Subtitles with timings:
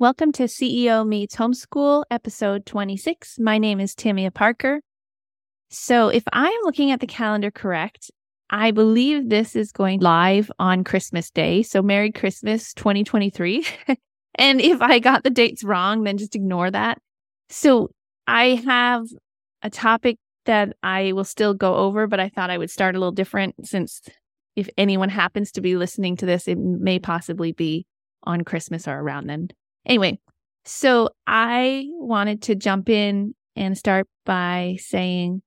[0.00, 3.40] Welcome to CEO Meets Homeschool, episode 26.
[3.40, 4.80] My name is Tamia Parker.
[5.70, 8.08] So, if I am looking at the calendar correct,
[8.48, 11.64] I believe this is going live on Christmas Day.
[11.64, 13.66] So, Merry Christmas 2023.
[14.36, 16.98] and if I got the dates wrong, then just ignore that.
[17.48, 17.90] So,
[18.28, 19.04] I have
[19.62, 23.00] a topic that I will still go over, but I thought I would start a
[23.00, 24.00] little different since
[24.54, 27.84] if anyone happens to be listening to this, it may possibly be
[28.22, 29.48] on Christmas or around then.
[29.88, 30.18] Anyway,
[30.64, 35.42] so I wanted to jump in and start by saying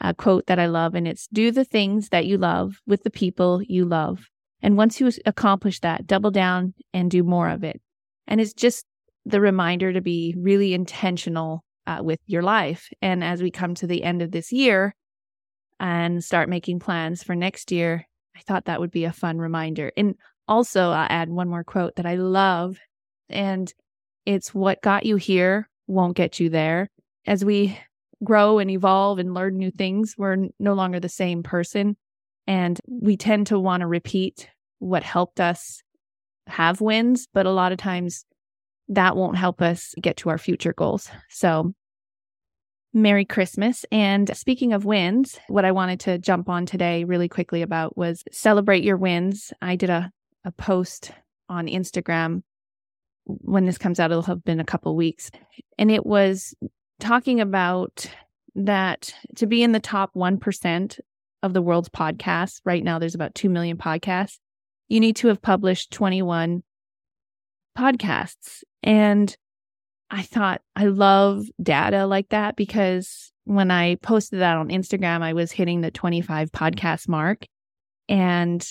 [0.00, 3.10] a quote that I love, and it's do the things that you love with the
[3.10, 4.28] people you love.
[4.62, 7.80] And once you accomplish that, double down and do more of it.
[8.26, 8.84] And it's just
[9.24, 12.88] the reminder to be really intentional uh, with your life.
[13.00, 14.94] And as we come to the end of this year
[15.80, 19.90] and start making plans for next year, I thought that would be a fun reminder.
[19.96, 20.14] And
[20.46, 22.78] also, I'll add one more quote that I love
[23.30, 23.72] and
[24.26, 26.90] it's what got you here won't get you there.
[27.26, 27.78] As we
[28.22, 31.96] grow and evolve and learn new things, we're no longer the same person.
[32.46, 35.82] And we tend to want to repeat what helped us
[36.46, 38.24] have wins, but a lot of times
[38.88, 41.10] that won't help us get to our future goals.
[41.28, 41.74] So,
[42.94, 43.84] Merry Christmas.
[43.92, 48.24] And speaking of wins, what I wanted to jump on today really quickly about was
[48.32, 49.52] celebrate your wins.
[49.60, 50.10] I did a,
[50.44, 51.12] a post
[51.50, 52.42] on Instagram
[53.28, 55.30] when this comes out, it'll have been a couple weeks.
[55.78, 56.54] And it was
[56.98, 58.10] talking about
[58.54, 61.00] that to be in the top 1%
[61.42, 64.38] of the world's podcasts, right now there's about 2 million podcasts,
[64.88, 66.62] you need to have published 21
[67.78, 68.64] podcasts.
[68.82, 69.36] And
[70.10, 75.34] I thought I love data like that because when I posted that on Instagram, I
[75.34, 77.46] was hitting the 25 podcast mark.
[78.08, 78.66] And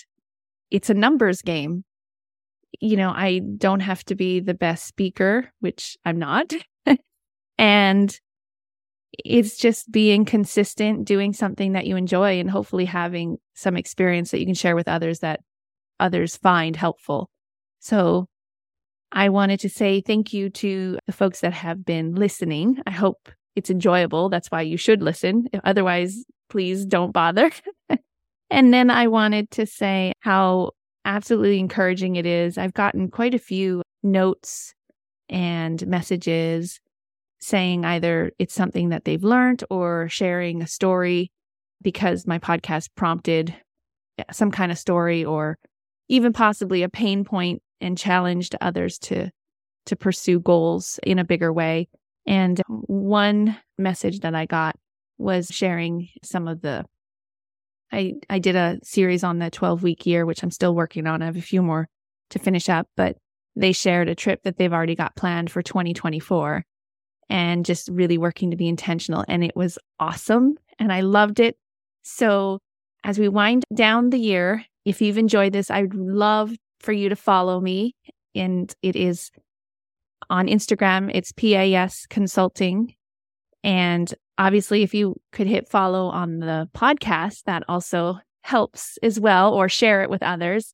[0.71, 1.85] it's a numbers game
[2.79, 6.53] you know, I don't have to be the best speaker, which I'm not.
[7.57, 8.19] and
[9.23, 14.39] it's just being consistent, doing something that you enjoy, and hopefully having some experience that
[14.39, 15.41] you can share with others that
[15.99, 17.29] others find helpful.
[17.79, 18.27] So
[19.11, 22.81] I wanted to say thank you to the folks that have been listening.
[22.85, 24.29] I hope it's enjoyable.
[24.29, 25.47] That's why you should listen.
[25.63, 27.51] Otherwise, please don't bother.
[28.49, 30.71] and then I wanted to say how
[31.07, 32.57] absolutely encouraging it is.
[32.57, 34.75] I've gotten quite a few notes
[35.29, 36.79] and messages
[37.39, 41.31] saying either it's something that they've learned or sharing a story
[41.81, 43.55] because my podcast prompted
[44.31, 45.57] some kind of story or
[46.09, 49.29] even possibly a pain point and challenged others to
[49.85, 51.87] to pursue goals in a bigger way.
[52.25, 54.75] And one message that I got
[55.17, 56.83] was sharing some of the
[57.91, 61.21] I, I did a series on the 12 week year, which I'm still working on.
[61.21, 61.87] I have a few more
[62.31, 63.17] to finish up, but
[63.55, 66.63] they shared a trip that they've already got planned for 2024
[67.29, 69.25] and just really working to be intentional.
[69.27, 70.55] And it was awesome.
[70.79, 71.57] And I loved it.
[72.03, 72.59] So
[73.03, 77.15] as we wind down the year, if you've enjoyed this, I'd love for you to
[77.15, 77.95] follow me.
[78.35, 79.31] And it is
[80.29, 82.95] on Instagram, it's PAS Consulting.
[83.63, 89.53] And obviously, if you could hit follow on the podcast, that also helps as well,
[89.53, 90.73] or share it with others.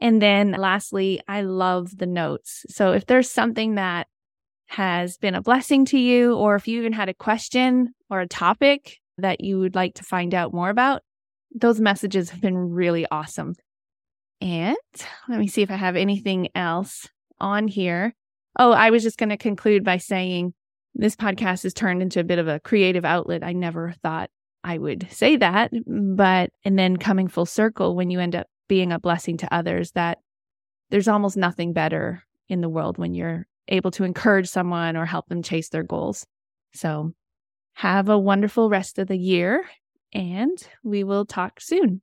[0.00, 2.66] And then lastly, I love the notes.
[2.68, 4.08] So if there's something that
[4.66, 8.28] has been a blessing to you, or if you even had a question or a
[8.28, 11.02] topic that you would like to find out more about,
[11.54, 13.54] those messages have been really awesome.
[14.40, 14.76] And
[15.28, 17.08] let me see if I have anything else
[17.40, 18.14] on here.
[18.58, 20.52] Oh, I was just going to conclude by saying
[20.98, 23.44] this podcast has turned into a bit of a creative outlet.
[23.44, 24.30] I never thought
[24.64, 28.92] I would say that, but and then coming full circle when you end up being
[28.92, 30.18] a blessing to others that
[30.90, 35.28] there's almost nothing better in the world when you're able to encourage someone or help
[35.28, 36.26] them chase their goals.
[36.74, 37.12] So
[37.74, 39.64] have a wonderful rest of the year
[40.12, 42.00] and we will talk soon.